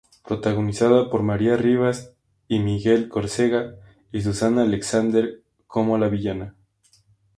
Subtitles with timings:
[0.25, 2.11] Protagonizada por María Rivas
[2.47, 3.75] y Miguel Córcega
[4.11, 6.55] y Susana Alexander como la villana.